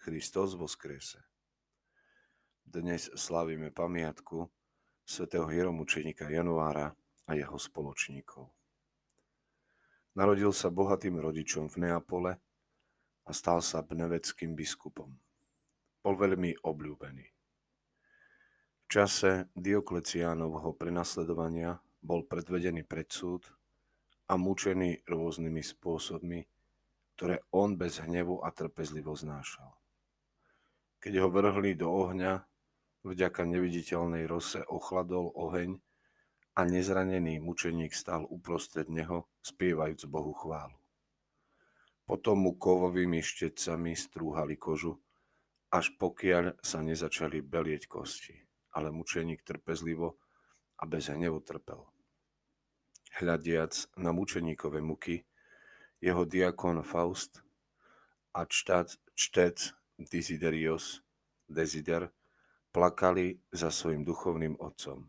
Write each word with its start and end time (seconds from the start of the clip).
Christos 0.00 0.56
voskrese. 0.56 1.20
Dnes 2.64 3.12
slavíme 3.12 3.68
pamiatku 3.68 4.48
svätého 5.04 5.44
hieromučenika 5.44 6.32
Januára 6.32 6.96
a 7.28 7.36
jeho 7.36 7.60
spoločníkov. 7.60 8.48
Narodil 10.16 10.56
sa 10.56 10.72
bohatým 10.72 11.20
rodičom 11.20 11.68
v 11.68 11.84
Neapole 11.84 12.32
a 13.28 13.30
stal 13.36 13.60
sa 13.60 13.84
bneveckým 13.84 14.56
biskupom. 14.56 15.12
Bol 16.00 16.14
veľmi 16.16 16.64
obľúbený. 16.64 17.26
V 18.80 18.84
čase 18.88 19.52
Diokleciánovho 19.52 20.80
prenasledovania 20.80 21.76
bol 22.00 22.24
predvedený 22.24 22.88
pred 22.88 23.12
súd 23.12 23.52
a 24.32 24.40
mučený 24.40 25.04
rôznymi 25.04 25.60
spôsobmi, 25.60 26.40
ktoré 27.20 27.44
on 27.52 27.76
bez 27.76 28.00
hnevu 28.00 28.40
a 28.40 28.48
trpezlivo 28.48 29.12
znášal. 29.12 29.76
Keď 31.00 31.12
ho 31.24 31.28
vrhli 31.32 31.72
do 31.80 31.88
ohňa, 31.88 32.44
vďaka 33.08 33.48
neviditeľnej 33.48 34.28
rose 34.28 34.60
ochladol 34.68 35.32
oheň 35.32 35.80
a 36.52 36.60
nezranený 36.68 37.40
mučeník 37.40 37.96
stál 37.96 38.28
uprostred 38.28 38.92
neho, 38.92 39.24
spievajúc 39.40 40.04
Bohu 40.04 40.36
chválu. 40.36 40.76
Potom 42.04 42.44
mu 42.44 42.52
kovovými 42.52 43.24
štecami 43.24 43.96
strúhali 43.96 44.60
kožu, 44.60 45.00
až 45.72 45.94
pokiaľ 45.96 46.60
sa 46.60 46.84
nezačali 46.84 47.40
belieť 47.40 47.88
kosti, 47.88 48.36
ale 48.76 48.92
mučeník 48.92 49.40
trpezlivo 49.40 50.20
a 50.76 50.84
bez 50.84 51.08
hnevu 51.08 51.40
trpel. 51.40 51.86
Hľadiac 53.16 53.72
na 53.96 54.12
mučeníkové 54.12 54.84
muky, 54.84 55.24
jeho 56.02 56.28
diakon 56.28 56.84
Faust 56.84 57.40
a 58.36 58.44
čtát, 58.44 59.00
čtec 59.16 59.79
Desiderios 60.00 61.04
Desider 61.44 62.08
plakali 62.72 63.36
za 63.52 63.68
svojim 63.68 64.06
duchovným 64.06 64.56
otcom. 64.56 65.04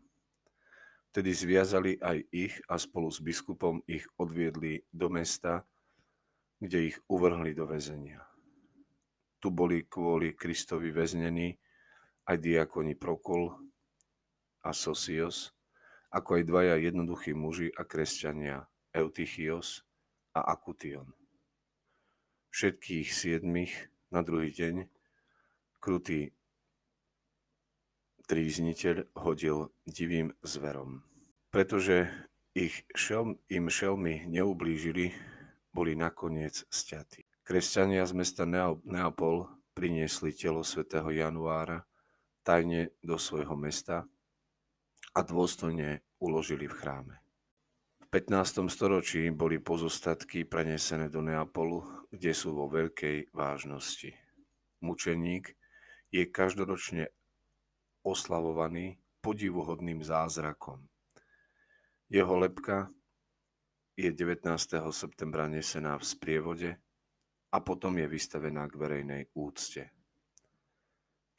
Tedy 1.12 1.30
zviazali 1.32 1.96
aj 2.00 2.18
ich 2.32 2.54
a 2.68 2.76
spolu 2.80 3.08
s 3.12 3.20
biskupom 3.20 3.84
ich 3.88 4.04
odviedli 4.16 4.84
do 4.92 5.12
mesta, 5.12 5.64
kde 6.60 6.92
ich 6.92 6.96
uvrhli 7.08 7.52
do 7.52 7.68
väzenia. 7.68 8.24
Tu 9.42 9.48
boli 9.52 9.84
kvôli 9.84 10.32
Kristovi 10.32 10.88
väznení 10.88 11.56
aj 12.24 12.36
diakoni 12.40 12.96
Prokol 12.96 13.52
a 14.64 14.70
Sosios, 14.72 15.52
ako 16.08 16.40
aj 16.40 16.42
dvaja 16.48 16.76
jednoduchí 16.80 17.36
muži 17.36 17.68
a 17.76 17.84
kresťania 17.84 18.64
Eutychios 18.94 19.84
a 20.32 20.48
Akution. 20.48 21.12
Všetkých 22.52 23.08
siedmých 23.08 23.91
na 24.12 24.20
druhý 24.20 24.52
deň 24.52 24.86
krutý 25.80 26.30
trízniteľ 28.28 29.12
hodil 29.18 29.72
divým 29.88 30.30
zverom. 30.44 31.02
Pretože 31.48 32.08
ich 32.52 32.84
šelm, 32.92 33.40
im 33.48 33.66
šelmy 33.72 34.28
neublížili, 34.28 35.12
boli 35.72 35.96
nakoniec 35.96 36.68
sťatí. 36.68 37.24
Kresťania 37.42 38.04
z 38.04 38.12
mesta 38.12 38.44
Neapol 38.84 39.48
priniesli 39.72 40.36
telo 40.36 40.60
svätého 40.62 41.08
Januára 41.08 41.88
tajne 42.44 42.92
do 43.00 43.16
svojho 43.16 43.56
mesta 43.56 44.04
a 45.16 45.20
dôstojne 45.24 46.04
uložili 46.20 46.68
v 46.68 46.76
chráme. 46.76 47.14
15. 48.12 48.68
storočí 48.68 49.32
boli 49.32 49.56
pozostatky 49.56 50.44
prenesené 50.44 51.08
do 51.08 51.24
Neapolu, 51.24 51.80
kde 52.12 52.36
sú 52.36 52.52
vo 52.52 52.68
veľkej 52.68 53.32
vážnosti. 53.32 54.12
Mučeník 54.84 55.56
je 56.12 56.28
každoročne 56.28 57.08
oslavovaný 58.04 59.00
podivuhodným 59.24 60.04
zázrakom. 60.04 60.84
Jeho 62.12 62.36
lepka 62.36 62.92
je 63.96 64.12
19. 64.12 64.44
septembra 64.92 65.48
nesená 65.48 65.96
v 65.96 66.04
sprievode 66.04 66.70
a 67.48 67.56
potom 67.64 67.96
je 67.96 68.12
vystavená 68.12 68.68
k 68.68 68.76
verejnej 68.76 69.22
úcte. 69.32 69.88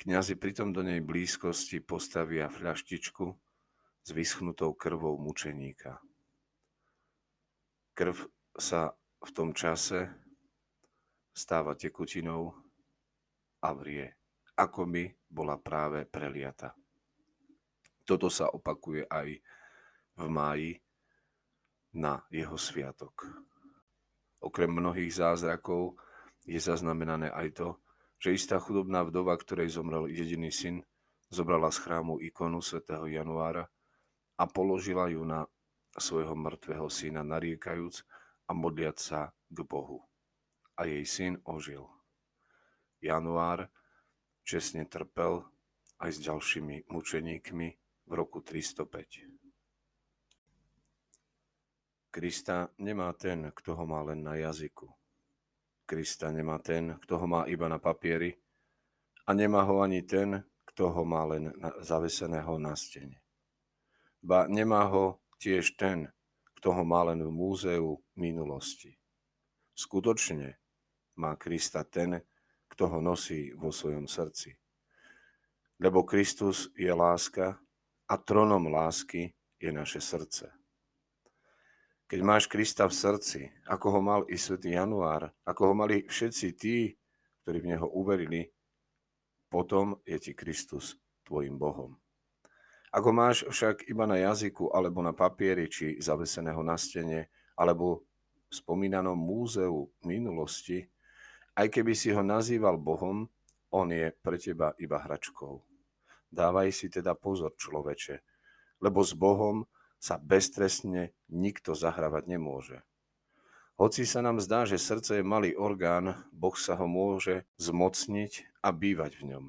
Kňazi 0.02 0.42
pritom 0.42 0.74
do 0.74 0.82
nej 0.82 1.06
blízkosti 1.06 1.86
postavia 1.86 2.50
fľaštičku 2.50 3.26
s 4.02 4.10
vyschnutou 4.10 4.74
krvou 4.74 5.22
mučeníka. 5.22 6.02
Krv 7.94 8.18
sa 8.58 8.90
v 9.22 9.30
tom 9.30 9.54
čase 9.54 10.10
stáva 11.30 11.78
tekutinou 11.78 12.50
a 13.62 13.70
vrie, 13.78 14.10
ako 14.58 14.90
by 14.90 15.04
bola 15.30 15.62
práve 15.62 16.10
preliata. 16.10 16.74
Toto 18.02 18.34
sa 18.34 18.50
opakuje 18.50 19.06
aj 19.06 19.30
v 20.18 20.26
máji 20.26 20.74
na 21.94 22.18
jeho 22.34 22.58
sviatok. 22.58 23.30
Okrem 24.42 24.74
mnohých 24.74 25.14
zázrakov 25.14 25.96
je 26.50 26.58
zaznamenané 26.58 27.30
aj 27.30 27.48
to, 27.56 27.70
že 28.18 28.34
istá 28.34 28.58
chudobná 28.58 29.06
vdova, 29.06 29.38
ktorej 29.38 29.70
zomrel 29.70 30.10
jediný 30.10 30.50
syn, 30.50 30.82
zobrala 31.30 31.70
z 31.70 31.78
chrámu 31.78 32.18
ikonu 32.26 32.58
svätého 32.58 33.06
Januára 33.06 33.70
a 34.34 34.44
položila 34.50 35.08
ju 35.14 35.22
na 35.22 35.46
svojho 36.02 36.34
mŕtvého 36.34 36.90
syna 36.90 37.22
nariekajúc 37.22 38.06
a 38.50 38.52
modliať 38.54 38.98
sa 38.98 39.20
k 39.50 39.58
Bohu. 39.66 40.06
A 40.78 40.90
jej 40.90 41.06
syn 41.06 41.38
ožil. 41.46 41.86
Január 42.98 43.70
čestne 44.42 44.90
trpel 44.90 45.46
aj 46.02 46.10
s 46.16 46.20
ďalšími 46.24 46.90
mučeníkmi 46.90 47.68
v 48.10 48.12
roku 48.12 48.42
305. 48.42 49.34
Krista 52.14 52.70
nemá 52.78 53.10
ten, 53.18 53.50
kto 53.50 53.74
ho 53.74 53.86
má 53.90 54.06
len 54.06 54.22
na 54.22 54.38
jazyku. 54.38 54.86
Krista 55.90 56.30
nemá 56.30 56.62
ten, 56.62 57.00
kto 57.02 57.18
ho 57.18 57.26
má 57.26 57.50
iba 57.50 57.66
na 57.66 57.82
papieri 57.82 58.38
a 59.26 59.34
nemá 59.34 59.64
ho 59.66 59.82
ani 59.82 60.04
ten, 60.04 60.44
kto 60.68 60.94
ho 60.94 61.04
má 61.06 61.26
len 61.26 61.50
na, 61.58 61.74
zaveseného 61.82 62.60
na 62.60 62.76
stene. 62.76 63.24
Ba 64.22 64.48
nemá 64.48 64.86
ho 64.88 65.23
tiež 65.44 65.76
ten, 65.76 66.08
kto 66.56 66.72
ho 66.72 66.84
má 66.88 67.04
len 67.12 67.20
v 67.20 67.28
múzeu 67.28 68.00
minulosti. 68.16 68.96
Skutočne 69.76 70.56
má 71.20 71.36
Krista 71.36 71.84
ten, 71.84 72.24
kto 72.72 72.88
ho 72.88 73.04
nosí 73.04 73.52
vo 73.52 73.68
svojom 73.68 74.08
srdci. 74.08 74.56
Lebo 75.84 76.08
Kristus 76.08 76.72
je 76.80 76.88
láska 76.96 77.60
a 78.08 78.16
tronom 78.16 78.72
lásky 78.72 79.36
je 79.60 79.70
naše 79.76 80.00
srdce. 80.00 80.48
Keď 82.08 82.20
máš 82.24 82.48
Krista 82.48 82.88
v 82.88 82.96
srdci, 82.96 83.42
ako 83.68 84.00
ho 84.00 84.00
mal 84.00 84.22
i 84.32 84.40
svätý 84.40 84.80
Január, 84.80 85.34
ako 85.44 85.62
ho 85.72 85.74
mali 85.76 86.08
všetci 86.08 86.48
tí, 86.56 86.96
ktorí 87.44 87.58
v 87.60 87.70
Neho 87.76 87.88
uverili, 87.92 88.48
potom 89.52 90.00
je 90.08 90.18
ti 90.22 90.32
Kristus 90.32 90.96
tvojim 91.28 91.60
Bohom. 91.60 92.03
Ak 92.94 93.02
ho 93.02 93.10
máš 93.10 93.42
však 93.50 93.90
iba 93.90 94.06
na 94.06 94.22
jazyku, 94.22 94.70
alebo 94.70 95.02
na 95.02 95.18
papieri, 95.18 95.66
či 95.66 95.98
zaveseného 95.98 96.62
na 96.62 96.78
stene, 96.78 97.34
alebo 97.58 98.06
v 98.50 98.54
spomínanom 98.54 99.18
múzeu 99.18 99.90
minulosti, 100.06 100.86
aj 101.58 101.74
keby 101.74 101.98
si 101.98 102.14
ho 102.14 102.22
nazýval 102.22 102.78
Bohom, 102.78 103.26
on 103.74 103.90
je 103.90 104.14
pre 104.22 104.38
teba 104.38 104.78
iba 104.78 105.02
hračkou. 105.02 105.66
Dávaj 106.30 106.70
si 106.70 106.94
teda 106.94 107.18
pozor, 107.18 107.58
človeče, 107.58 108.22
lebo 108.86 109.02
s 109.02 109.18
Bohom 109.18 109.66
sa 109.98 110.22
beztrestne 110.22 111.18
nikto 111.34 111.74
zahrávať 111.74 112.30
nemôže. 112.30 112.86
Hoci 113.74 114.06
sa 114.06 114.22
nám 114.22 114.38
zdá, 114.38 114.70
že 114.70 114.78
srdce 114.78 115.18
je 115.18 115.26
malý 115.26 115.58
orgán, 115.58 116.14
Boh 116.30 116.54
sa 116.54 116.78
ho 116.78 116.86
môže 116.86 117.42
zmocniť 117.58 118.62
a 118.62 118.70
bývať 118.70 119.18
v 119.18 119.24
ňom. 119.34 119.46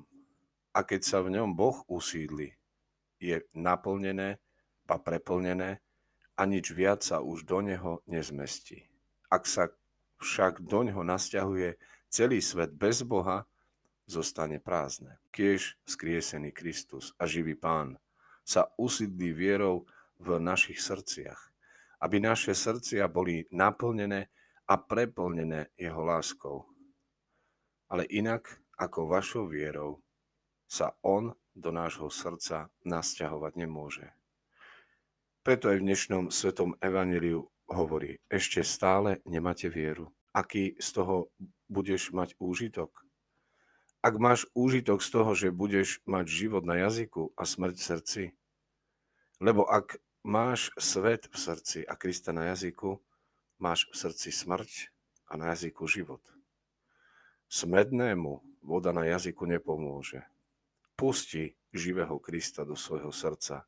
A 0.72 0.80
keď 0.80 1.04
sa 1.04 1.20
v 1.20 1.36
ňom 1.36 1.52
Boh 1.52 1.84
usídli, 1.92 2.56
je 3.18 3.42
naplnené, 3.54 4.38
a 4.88 5.00
preplnené 5.00 5.80
a 6.36 6.42
nič 6.44 6.74
viac 6.74 7.00
sa 7.00 7.24
už 7.24 7.48
do 7.48 7.64
neho 7.64 8.04
nezmestí. 8.04 8.84
Ak 9.32 9.48
sa 9.48 9.72
však 10.20 10.62
do 10.62 10.84
neho 10.84 11.02
nasťahuje 11.02 11.80
celý 12.12 12.38
svet 12.44 12.74
bez 12.74 13.02
Boha, 13.02 13.48
zostane 14.04 14.60
prázdne. 14.60 15.16
Kiež 15.32 15.80
skriesený 15.88 16.52
Kristus 16.52 17.16
a 17.16 17.24
živý 17.24 17.56
Pán 17.56 17.96
sa 18.44 18.68
usídli 18.76 19.32
vierou 19.32 19.88
v 20.20 20.36
našich 20.36 20.78
srdciach, 20.84 21.40
aby 22.04 22.20
naše 22.20 22.52
srdcia 22.52 23.08
boli 23.08 23.48
naplnené 23.48 24.28
a 24.68 24.74
preplnené 24.76 25.72
jeho 25.80 26.04
láskou. 26.04 26.68
Ale 27.88 28.04
inak 28.12 28.60
ako 28.76 29.08
vašou 29.08 29.44
vierou 29.48 30.04
sa 30.68 30.92
On 31.00 31.32
do 31.54 31.70
nášho 31.70 32.10
srdca 32.10 32.68
nasťahovať 32.82 33.52
nemôže. 33.54 34.10
Preto 35.46 35.70
aj 35.70 35.78
v 35.80 35.86
dnešnom 35.86 36.24
svetom 36.34 36.74
evaneliu 36.82 37.46
hovorí, 37.70 38.18
ešte 38.28 38.64
stále 38.66 39.22
nemáte 39.24 39.70
vieru. 39.70 40.10
Aký 40.34 40.74
z 40.82 40.88
toho 41.00 41.30
budeš 41.70 42.10
mať 42.10 42.34
úžitok? 42.42 42.90
Ak 44.04 44.20
máš 44.20 44.44
úžitok 44.52 45.00
z 45.00 45.08
toho, 45.08 45.30
že 45.32 45.54
budeš 45.54 46.02
mať 46.04 46.26
život 46.28 46.64
na 46.66 46.76
jazyku 46.76 47.32
a 47.38 47.48
smrť 47.48 47.76
v 47.76 47.86
srdci, 47.88 48.22
lebo 49.40 49.64
ak 49.64 49.96
máš 50.24 50.72
svet 50.76 51.28
v 51.28 51.36
srdci 51.36 51.78
a 51.84 51.96
Krista 51.96 52.32
na 52.32 52.52
jazyku, 52.52 53.00
máš 53.60 53.88
v 53.92 53.94
srdci 53.96 54.28
smrť 54.32 54.92
a 55.28 55.36
na 55.36 55.52
jazyku 55.56 55.88
život. 55.88 56.20
Smednému 57.48 58.64
voda 58.64 58.92
na 58.92 59.04
jazyku 59.04 59.44
nepomôže. 59.44 60.24
Pusti 60.94 61.50
živého 61.74 62.22
Krista 62.22 62.62
do 62.62 62.78
svojho 62.78 63.10
srdca 63.10 63.66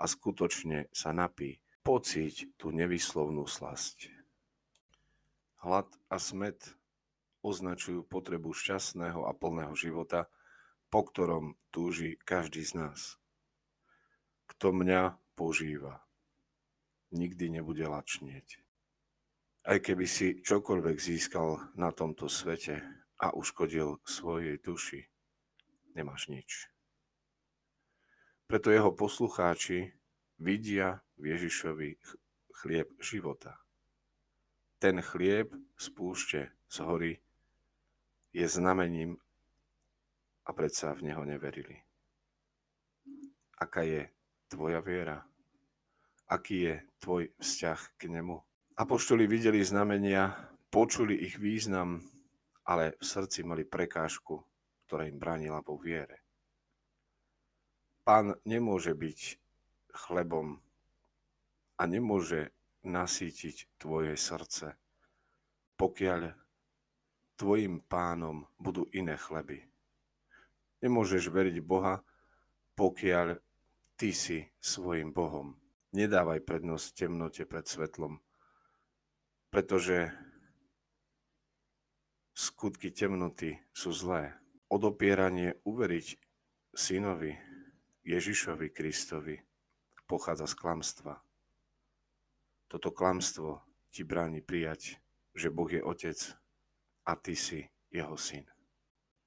a 0.00 0.04
skutočne 0.08 0.88
sa 0.88 1.12
napí. 1.12 1.60
Pocíť 1.82 2.54
tú 2.56 2.70
nevyslovnú 2.70 3.44
slasť. 3.44 4.08
Hlad 5.66 5.90
a 6.08 6.16
smet 6.16 6.78
označujú 7.42 8.06
potrebu 8.06 8.54
šťastného 8.54 9.26
a 9.26 9.34
plného 9.34 9.74
života, 9.74 10.30
po 10.88 11.02
ktorom 11.02 11.58
túži 11.74 12.16
každý 12.22 12.62
z 12.62 12.78
nás. 12.78 13.18
Kto 14.46 14.70
mňa 14.70 15.18
požíva, 15.34 16.06
nikdy 17.10 17.50
nebude 17.50 17.82
lačnieť. 17.82 18.62
Aj 19.62 19.78
keby 19.78 20.06
si 20.06 20.42
čokoľvek 20.42 20.96
získal 20.98 21.74
na 21.78 21.94
tomto 21.94 22.26
svete 22.26 22.82
a 23.22 23.30
uškodil 23.30 24.02
svojej 24.02 24.58
duši, 24.58 25.06
nemáš 25.94 26.28
nič. 26.28 26.68
Preto 28.46 28.68
jeho 28.68 28.92
poslucháči 28.92 29.96
vidia 30.36 31.00
v 31.16 31.32
Ježišovi 31.32 31.96
chlieb 32.62 32.88
života. 33.00 33.56
Ten 34.76 35.00
chlieb 35.00 35.54
z 35.78 35.86
púšte, 35.94 36.40
z 36.68 36.76
hory, 36.82 37.12
je 38.32 38.46
znamením 38.48 39.20
a 40.44 40.50
predsa 40.52 40.92
v 40.92 41.12
neho 41.12 41.22
neverili. 41.22 41.80
Aká 43.56 43.86
je 43.86 44.10
tvoja 44.50 44.82
viera? 44.82 45.22
Aký 46.26 46.66
je 46.66 46.74
tvoj 46.98 47.30
vzťah 47.38 47.80
k 48.00 48.02
nemu? 48.10 48.42
Apoštoli 48.74 49.28
videli 49.28 49.62
znamenia, 49.62 50.32
počuli 50.72 51.14
ich 51.14 51.38
význam, 51.38 52.02
ale 52.64 52.96
v 52.98 53.04
srdci 53.04 53.44
mali 53.44 53.68
prekážku, 53.68 54.42
ktorá 54.92 55.08
im 55.08 55.16
bránila 55.16 55.64
vo 55.64 55.80
viere. 55.80 56.20
Pán 58.04 58.36
nemôže 58.44 58.92
byť 58.92 59.40
chlebom 59.88 60.60
a 61.80 61.88
nemôže 61.88 62.52
nasýtiť 62.84 63.80
tvoje 63.80 64.12
srdce, 64.20 64.76
pokiaľ 65.80 66.36
tvojim 67.40 67.80
pánom 67.88 68.44
budú 68.60 68.84
iné 68.92 69.16
chleby. 69.16 69.64
Nemôžeš 70.84 71.32
veriť 71.32 71.56
Boha, 71.64 72.04
pokiaľ 72.76 73.40
ty 73.96 74.12
si 74.12 74.44
svojim 74.60 75.08
Bohom. 75.08 75.56
Nedávaj 75.96 76.44
prednosť 76.44 77.08
temnote 77.08 77.48
pred 77.48 77.64
svetlom, 77.64 78.20
pretože 79.48 80.12
skutky 82.36 82.92
temnoty 82.92 83.56
sú 83.72 83.88
zlé. 83.96 84.41
Odopieranie 84.72 85.60
uveriť 85.68 86.06
synovi 86.72 87.36
Ježišovi 88.08 88.72
Kristovi 88.72 89.36
pochádza 90.08 90.48
z 90.48 90.54
klamstva. 90.56 91.14
Toto 92.72 92.88
klamstvo 92.88 93.60
ti 93.92 94.00
bráni 94.00 94.40
prijať, 94.40 94.96
že 95.36 95.52
Boh 95.52 95.68
je 95.68 95.84
Otec 95.84 96.16
a 97.04 97.12
ty 97.20 97.36
si 97.36 97.60
jeho 97.92 98.16
syn. 98.16 98.48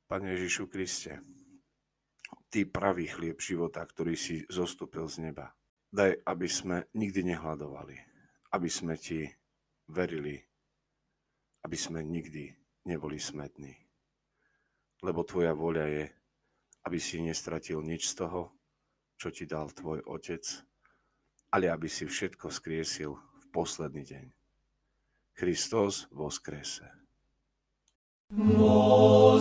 Pane 0.09 0.33
Ježišu 0.33 0.65
Kriste, 0.65 1.21
Ty 2.49 2.65
pravý 2.65 3.05
chlieb 3.05 3.37
života, 3.37 3.85
ktorý 3.85 4.17
si 4.17 4.41
zostúpil 4.49 5.05
z 5.05 5.29
neba. 5.29 5.53
Daj, 5.93 6.25
aby 6.25 6.47
sme 6.49 6.89
nikdy 6.97 7.35
nehľadovali, 7.35 7.97
aby 8.49 8.69
sme 8.71 8.97
Ti 8.97 9.29
verili, 9.93 10.41
aby 11.61 11.77
sme 11.77 12.01
nikdy 12.01 12.49
neboli 12.89 13.21
smední 13.21 13.84
Lebo 15.00 15.24
Tvoja 15.24 15.56
voľa 15.56 15.86
je, 15.88 16.04
aby 16.84 16.98
si 17.00 17.20
nestratil 17.20 17.80
nič 17.80 18.12
z 18.12 18.24
toho, 18.24 18.52
čo 19.20 19.28
ti 19.28 19.44
dal 19.44 19.68
tvoj 19.72 20.00
otec, 20.08 20.44
ale 21.52 21.68
aby 21.68 21.88
si 21.88 22.08
všetko 22.08 22.48
skriesil 22.48 23.12
v 23.16 23.44
posledný 23.52 24.04
deň. 24.04 24.26
Kristus 25.36 26.06
skrese. 26.28 26.88
Возлюблю 28.30 29.40